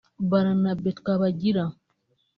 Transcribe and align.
Baranabe 0.29 0.89
Twabagira 0.99 1.63